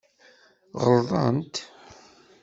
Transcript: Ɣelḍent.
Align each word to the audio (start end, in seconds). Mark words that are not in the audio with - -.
Ɣelḍent. 0.83 1.55